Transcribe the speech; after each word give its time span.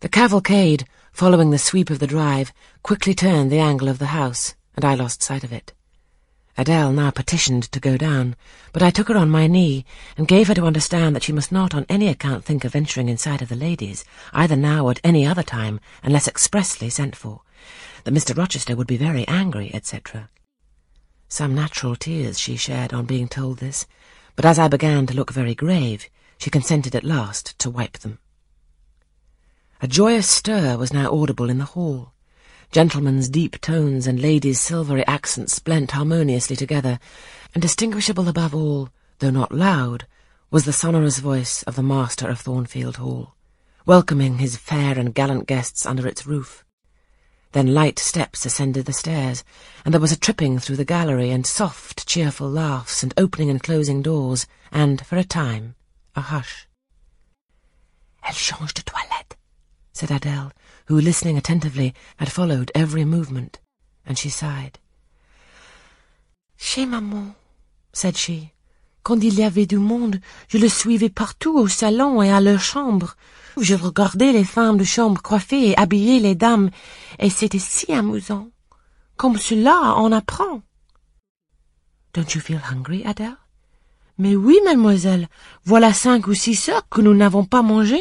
The 0.00 0.08
cavalcade, 0.08 0.86
following 1.10 1.50
the 1.50 1.58
sweep 1.58 1.90
of 1.90 1.98
the 1.98 2.06
drive, 2.06 2.52
quickly 2.84 3.14
turned 3.14 3.50
the 3.50 3.58
angle 3.58 3.88
of 3.88 3.98
the 3.98 4.06
house, 4.06 4.54
and 4.76 4.84
I 4.84 4.94
lost 4.94 5.24
sight 5.24 5.42
of 5.42 5.52
it. 5.52 5.74
Adele 6.56 6.92
now 6.92 7.10
petitioned 7.10 7.64
to 7.72 7.80
go 7.80 7.96
down, 7.96 8.36
but 8.72 8.80
I 8.80 8.90
took 8.90 9.08
her 9.08 9.16
on 9.16 9.28
my 9.28 9.48
knee 9.48 9.84
and 10.16 10.28
gave 10.28 10.46
her 10.46 10.54
to 10.54 10.66
understand 10.66 11.16
that 11.16 11.24
she 11.24 11.32
must 11.32 11.50
not 11.50 11.74
on 11.74 11.84
any 11.88 12.06
account 12.06 12.44
think 12.44 12.64
of 12.64 12.74
venturing 12.74 13.08
inside 13.08 13.42
of 13.42 13.48
the 13.48 13.56
ladies, 13.56 14.04
either 14.32 14.54
now 14.54 14.84
or 14.84 14.92
at 14.92 15.00
any 15.02 15.26
other 15.26 15.42
time, 15.42 15.80
unless 16.04 16.28
expressly 16.28 16.88
sent 16.88 17.16
for, 17.16 17.40
that 18.04 18.14
Mr. 18.14 18.38
Rochester 18.38 18.76
would 18.76 18.86
be 18.86 18.96
very 18.96 19.26
angry, 19.26 19.74
etc. 19.74 20.30
Some 21.28 21.56
natural 21.56 21.96
tears 21.96 22.38
she 22.38 22.54
shed 22.54 22.92
on 22.92 23.04
being 23.04 23.26
told 23.26 23.58
this, 23.58 23.84
but 24.36 24.44
as 24.44 24.60
I 24.60 24.68
began 24.68 25.06
to 25.06 25.14
look 25.14 25.32
very 25.32 25.56
grave, 25.56 26.08
she 26.38 26.50
consented 26.50 26.94
at 26.94 27.02
last 27.02 27.58
to 27.58 27.68
wipe 27.68 27.98
them. 27.98 28.20
A 29.80 29.86
joyous 29.86 30.28
stir 30.28 30.76
was 30.76 30.92
now 30.92 31.08
audible 31.12 31.48
in 31.48 31.58
the 31.58 31.64
hall. 31.64 32.12
Gentlemen's 32.72 33.28
deep 33.28 33.60
tones 33.60 34.08
and 34.08 34.20
ladies' 34.20 34.60
silvery 34.60 35.06
accents 35.06 35.60
blent 35.60 35.92
harmoniously 35.92 36.56
together, 36.56 36.98
and 37.54 37.62
distinguishable 37.62 38.28
above 38.28 38.56
all, 38.56 38.88
though 39.20 39.30
not 39.30 39.52
loud, 39.52 40.08
was 40.50 40.64
the 40.64 40.72
sonorous 40.72 41.20
voice 41.20 41.62
of 41.62 41.76
the 41.76 41.84
master 41.84 42.28
of 42.28 42.40
Thornfield 42.40 42.96
Hall, 42.96 43.36
welcoming 43.86 44.38
his 44.38 44.56
fair 44.56 44.98
and 44.98 45.14
gallant 45.14 45.46
guests 45.46 45.86
under 45.86 46.08
its 46.08 46.26
roof. 46.26 46.64
Then 47.52 47.72
light 47.72 48.00
steps 48.00 48.44
ascended 48.44 48.84
the 48.84 48.92
stairs, 48.92 49.44
and 49.84 49.94
there 49.94 50.00
was 50.00 50.12
a 50.12 50.18
tripping 50.18 50.58
through 50.58 50.76
the 50.76 50.84
gallery, 50.84 51.30
and 51.30 51.46
soft, 51.46 52.04
cheerful 52.04 52.50
laughs, 52.50 53.04
and 53.04 53.14
opening 53.16 53.48
and 53.48 53.62
closing 53.62 54.02
doors, 54.02 54.48
and, 54.72 55.06
for 55.06 55.16
a 55.16 55.22
time, 55.22 55.76
a 56.16 56.20
hush. 56.20 56.66
Elle 58.24 58.34
change 58.34 58.74
de 58.74 58.82
toilette, 58.82 59.17
said 59.98 60.12
Adele, 60.12 60.52
who, 60.86 61.00
listening 61.00 61.36
attentively, 61.36 61.92
had 62.18 62.30
followed 62.30 62.70
every 62.72 63.04
movement, 63.04 63.58
and 64.06 64.16
she 64.16 64.30
sighed. 64.30 64.78
Chez 66.56 66.86
maman, 66.86 67.34
said 67.92 68.16
she. 68.16 68.52
Quand 69.02 69.20
il 69.24 69.34
y 69.34 69.42
avait 69.42 69.66
du 69.66 69.78
monde, 69.78 70.20
je 70.48 70.58
le 70.58 70.68
suivais 70.68 71.08
partout 71.08 71.58
au 71.58 71.66
salon 71.66 72.22
et 72.22 72.30
à 72.30 72.40
leur 72.40 72.60
chambre. 72.60 73.16
Je 73.60 73.74
regardais 73.74 74.30
les 74.30 74.44
femmes 74.44 74.76
de 74.76 74.84
chambre 74.84 75.20
coiffer 75.20 75.70
et 75.70 75.76
habiller 75.76 76.20
les 76.20 76.36
dames, 76.36 76.70
et 77.18 77.30
c'était 77.30 77.58
si 77.58 77.92
amusant. 77.92 78.50
Comme 79.16 79.36
cela, 79.36 79.94
on 79.96 80.12
apprend. 80.12 80.62
Don't 82.14 82.34
you 82.34 82.40
feel 82.40 82.60
hungry, 82.70 83.02
Adele? 83.04 83.36
Mais 84.16 84.36
oui, 84.36 84.58
mademoiselle. 84.64 85.28
Voilà 85.64 85.92
cinq 85.92 86.28
ou 86.28 86.34
six 86.34 86.68
heures 86.68 86.88
que 86.88 87.00
nous 87.00 87.14
n'avons 87.14 87.44
pas 87.44 87.62
mangé. 87.62 88.00